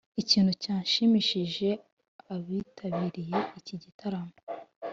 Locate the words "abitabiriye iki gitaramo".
2.33-4.35